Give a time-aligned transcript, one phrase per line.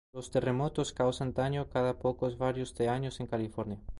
[0.13, 3.77] Los terremotos causan daño cada pocos a varios años en California.